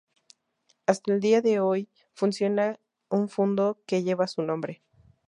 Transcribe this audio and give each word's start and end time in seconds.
Hasta 0.87 1.13
el 1.13 1.19
día 1.19 1.41
de 1.43 1.59
hoy 1.59 1.87
funciona 2.15 2.79
un 3.09 3.29
fundo 3.29 3.83
que 3.85 4.01
lleva 4.01 4.25
su 4.25 4.41
nombre. 4.41 4.81